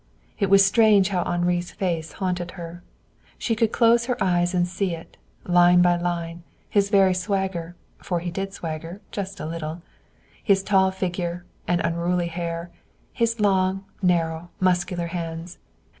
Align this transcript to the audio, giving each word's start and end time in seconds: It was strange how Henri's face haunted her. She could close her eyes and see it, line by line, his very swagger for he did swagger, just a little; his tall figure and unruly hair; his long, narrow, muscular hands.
It 0.39 0.49
was 0.49 0.65
strange 0.65 1.09
how 1.09 1.23
Henri's 1.25 1.69
face 1.69 2.13
haunted 2.13 2.51
her. 2.57 2.81
She 3.37 3.53
could 3.55 3.71
close 3.71 4.05
her 4.07 4.17
eyes 4.19 4.55
and 4.55 4.67
see 4.67 4.95
it, 4.95 5.15
line 5.45 5.83
by 5.83 5.95
line, 5.95 6.41
his 6.67 6.89
very 6.89 7.13
swagger 7.13 7.75
for 8.01 8.19
he 8.19 8.31
did 8.31 8.51
swagger, 8.51 8.99
just 9.11 9.39
a 9.39 9.45
little; 9.45 9.83
his 10.43 10.63
tall 10.63 10.89
figure 10.89 11.45
and 11.67 11.81
unruly 11.81 12.29
hair; 12.29 12.71
his 13.13 13.39
long, 13.39 13.85
narrow, 14.01 14.49
muscular 14.59 15.05
hands. 15.13 15.59